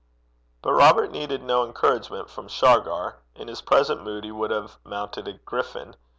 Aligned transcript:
But 0.63 0.71
Robert 0.73 1.11
needed 1.11 1.43
no 1.43 1.63
encouragement 1.63 2.27
from 2.27 2.47
Shargar. 2.47 3.19
In 3.35 3.47
his 3.47 3.61
present 3.61 4.01
mood 4.03 4.23
he 4.23 4.31
would 4.31 4.49
have 4.49 4.79
mounted 4.83 5.27
a 5.27 5.33
griffin. 5.33 5.95